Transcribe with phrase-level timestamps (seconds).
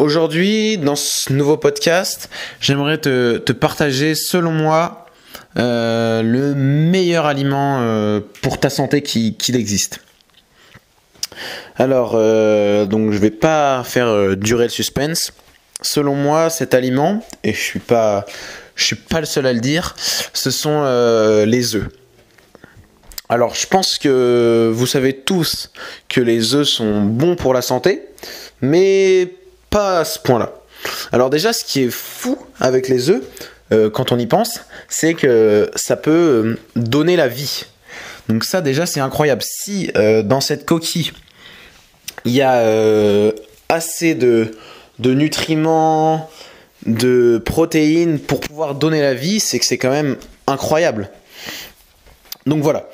[0.00, 5.06] aujourd'hui, dans ce nouveau podcast, j'aimerais te, partager, selon moi,
[5.58, 10.00] euh, le meilleur aliment euh, pour ta santé qui, existe.
[11.76, 15.32] Alors, euh, donc je vais pas faire euh, durer le suspense.
[15.82, 18.26] Selon moi, cet aliment, et je suis pas,
[18.74, 19.94] je suis pas le seul à le dire,
[20.34, 20.82] ce sont
[21.46, 21.88] les œufs.
[23.30, 25.70] Alors, je pense que vous savez tous
[26.08, 28.02] que les œufs sont bons pour la santé,
[28.60, 29.32] mais
[29.70, 30.52] pas à ce point-là.
[31.12, 33.22] Alors déjà, ce qui est fou avec les œufs,
[33.72, 37.64] euh, quand on y pense, c'est que ça peut euh, donner la vie.
[38.28, 39.42] Donc ça, déjà, c'est incroyable.
[39.44, 41.12] Si euh, dans cette coquille,
[42.24, 42.62] il y a
[43.70, 44.52] assez de,
[44.98, 46.28] nutriments,
[46.84, 51.08] de protéines pour pouvoir donner la vie, c'est que c'est quand même incroyable.
[52.44, 52.90] Donc voilà.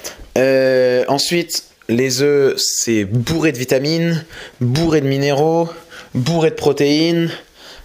[1.08, 4.24] Ensuite, les œufs, c'est bourré de vitamines,
[4.60, 5.68] bourré de minéraux,
[6.14, 7.30] bourré de protéines.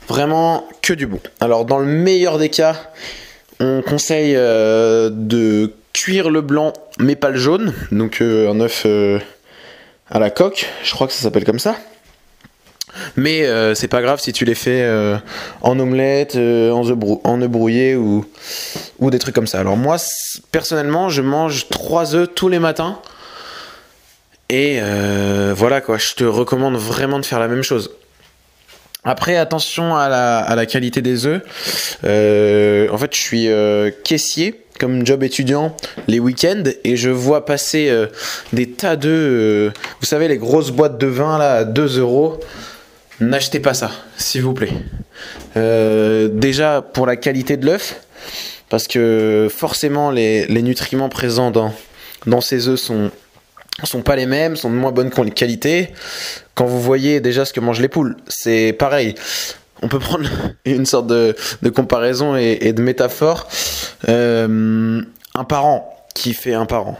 [0.07, 1.19] Vraiment que du bon.
[1.39, 2.75] Alors, dans le meilleur des cas,
[3.59, 7.73] on conseille euh, de cuire le blanc, mais pas le jaune.
[7.91, 9.19] Donc, euh, un œuf euh,
[10.09, 11.75] à la coque, je crois que ça s'appelle comme ça.
[13.15, 14.85] Mais c'est pas grave si tu les fais
[15.61, 18.25] en omelette, en, œuf brou- brouillé ou,
[18.99, 19.61] ou des trucs comme ça.
[19.61, 19.95] Alors moi,
[20.51, 22.99] personnellement, je mange 3 œufs tous les matins.
[24.51, 27.91] Et euh, voilà quoi, je te recommande vraiment de faire la même chose.
[29.05, 31.41] Après, attention à la, qualité des œufs.
[32.03, 35.73] Euh, en fait, je suis euh, caissier comme job étudiant
[36.07, 37.95] les week-ends et je vois passer
[38.51, 39.71] des tas d'œufs.
[40.01, 42.39] vous savez, les grosses boîtes de vin là à 2 euros.
[43.21, 44.73] N'achetez pas ça, s'il vous plaît.
[45.55, 48.01] Déjà pour la qualité de l'œuf,
[48.69, 51.73] parce que forcément les, les nutriments présents dans,
[52.25, 53.11] dans ces œufs sont,
[53.83, 55.91] sont pas les mêmes, sont de moins bonne qualité.
[56.55, 59.15] Quand vous voyez déjà ce que mangent les poules, c'est pareil.
[59.81, 60.29] On peut prendre
[60.65, 61.35] une sorte de,
[61.73, 63.47] comparaison et, de métaphore.
[64.09, 65.01] Euh,
[65.35, 66.97] un parent qui fait un parent,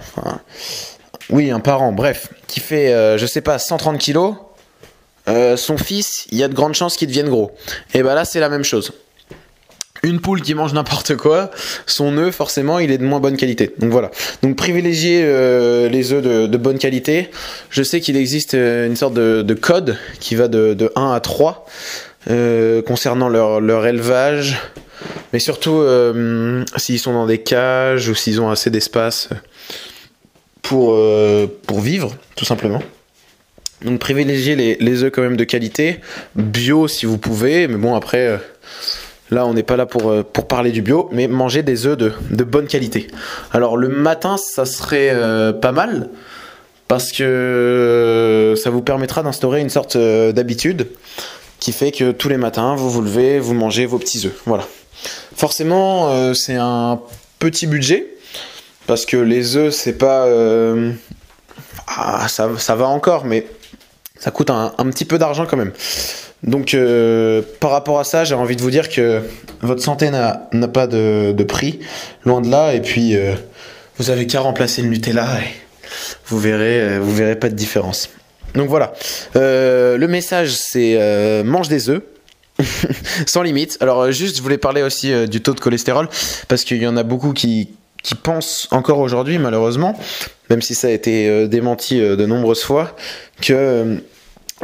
[1.30, 4.36] oui, un parent, bref, qui fait, euh, je sais pas, 130 kilos,
[5.28, 7.52] euh, son fils, il y a de grandes chances qu'il devienne gros.
[7.94, 8.94] Et bah là, c'est la même chose.
[10.04, 11.52] Une poule qui mange n'importe quoi,
[11.86, 13.72] son œuf, forcément, il est de moins bonne qualité.
[13.78, 14.10] Donc voilà.
[14.42, 17.30] Donc privilégiez euh, les œufs de, bonne qualité.
[17.70, 21.12] Je sais qu'il existe euh, une sorte de, de code qui va de, de 1
[21.12, 21.68] à 3
[22.30, 24.58] euh, concernant leur, élevage.
[25.34, 25.84] Mais surtout,
[26.78, 29.30] s'ils sont dans des cages ou s'ils ont assez d'espace
[30.62, 30.96] pour,
[31.80, 32.82] vivre, tout simplement.
[33.84, 36.02] Donc privilégiez les, les œufs quand même de qualité,
[36.36, 38.40] bio si vous pouvez, mais bon après,
[39.32, 41.98] là on n'est pas là pour, euh, pour parler du bio, mais mangez des œufs
[41.98, 43.08] de, bonne qualité.
[43.52, 46.10] Alors le matin ça serait euh, pas mal,
[46.88, 50.88] parce que euh, ça vous permettra d'instaurer une sorte d'habitude
[51.60, 54.42] qui fait que tous les matins vous vous levez, vous mangez vos petits œufs.
[54.46, 54.68] Voilà.
[55.36, 57.00] Forcément c'est un
[57.40, 58.08] petit budget,
[58.86, 60.28] parce que les œufs c'est pas...
[61.88, 63.48] ah, ça, va encore, mais
[64.20, 65.72] ça coûte un petit peu d'argent quand même.
[66.44, 69.22] Donc euh, par rapport à ça, j'ai envie de vous dire que
[69.62, 71.80] votre santé n'a pas de, prix,
[72.26, 73.34] loin de là, et puis euh,
[73.98, 75.48] vous avez qu'à remplacer le Nutella et
[76.26, 78.10] vous verrez, euh, vous verrez pas de différence.
[78.56, 78.94] Donc voilà,
[79.36, 82.02] le message c'est mange des œufs.
[83.26, 83.78] Sans limite.
[83.80, 86.10] Alors juste, je voulais parler aussi du taux de cholestérol
[86.48, 87.70] parce qu'il y en a beaucoup qui,
[88.24, 89.98] pensent encore aujourd'hui, malheureusement,
[90.50, 92.96] même si ça a été démenti de nombreuses fois,
[93.42, 94.02] que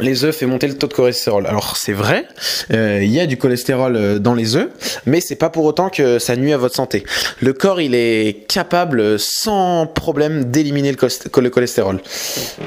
[0.00, 1.46] les œufs fait monter le taux de cholestérol.
[1.46, 2.26] Alors c'est vrai,
[2.72, 4.68] euh, il y a du cholestérol euh, dans les œufs,
[5.06, 7.04] mais c'est pas pour autant que ça nuit à votre santé.
[7.40, 12.00] Le corps il est capable sans problème d'éliminer le, cholest- le cholestérol.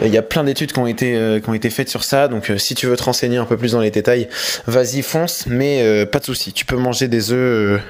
[0.03, 2.27] Il y a plein d'études qui ont été euh, qui ont été faites sur ça,
[2.27, 4.27] donc si tu veux te renseigner un peu plus dans les détails,
[4.67, 7.81] vas-y fonce, mais pas de souci, tu peux manger des œufs.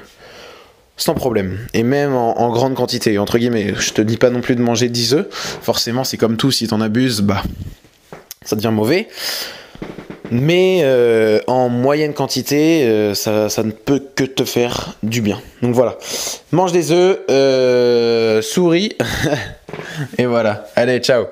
[0.96, 1.58] sans problème.
[1.74, 3.74] Et même en, en grande quantité, entre guillemets.
[3.78, 5.26] Je te dis pas non plus de manger 10 œufs.
[5.62, 7.42] Forcément, c'est comme tout, si t'en abuses, bah,
[8.44, 9.08] ça devient mauvais.
[10.30, 15.38] Mais euh, en moyenne quantité, euh, ça, ça ne peut que te faire du bien.
[15.60, 15.98] Donc voilà.
[16.52, 18.96] Mange des œufs, euh, souris.
[20.18, 20.64] Et voilà.
[20.74, 21.26] Allez, ciao.